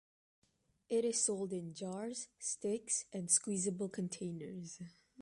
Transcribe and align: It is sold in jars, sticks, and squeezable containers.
It 0.89 1.05
is 1.05 1.23
sold 1.23 1.53
in 1.53 1.75
jars, 1.75 2.29
sticks, 2.39 3.05
and 3.13 3.29
squeezable 3.29 3.87
containers. 3.89 4.79